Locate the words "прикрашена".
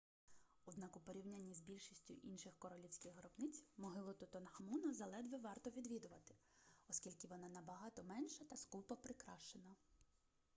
8.95-9.75